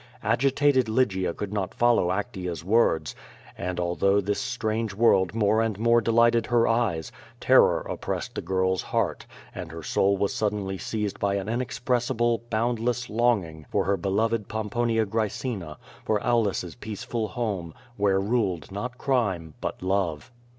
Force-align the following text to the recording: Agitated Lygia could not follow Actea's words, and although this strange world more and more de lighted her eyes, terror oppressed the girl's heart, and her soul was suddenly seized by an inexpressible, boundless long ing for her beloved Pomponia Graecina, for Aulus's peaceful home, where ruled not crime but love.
Agitated 0.23 0.89
Lygia 0.89 1.31
could 1.31 1.53
not 1.53 1.75
follow 1.75 2.07
Actea's 2.09 2.63
words, 2.65 3.13
and 3.55 3.79
although 3.79 4.19
this 4.19 4.39
strange 4.39 4.95
world 4.95 5.35
more 5.35 5.61
and 5.61 5.77
more 5.77 6.01
de 6.01 6.11
lighted 6.11 6.47
her 6.47 6.67
eyes, 6.67 7.11
terror 7.39 7.81
oppressed 7.87 8.33
the 8.33 8.41
girl's 8.41 8.81
heart, 8.81 9.27
and 9.53 9.71
her 9.71 9.83
soul 9.83 10.17
was 10.17 10.33
suddenly 10.33 10.75
seized 10.75 11.19
by 11.19 11.35
an 11.35 11.47
inexpressible, 11.47 12.41
boundless 12.49 13.11
long 13.11 13.43
ing 13.43 13.63
for 13.69 13.83
her 13.85 13.95
beloved 13.95 14.47
Pomponia 14.47 15.05
Graecina, 15.05 15.77
for 16.03 16.19
Aulus's 16.25 16.73
peaceful 16.73 17.27
home, 17.27 17.71
where 17.95 18.19
ruled 18.19 18.71
not 18.71 18.97
crime 18.97 19.53
but 19.61 19.83
love. 19.83 20.31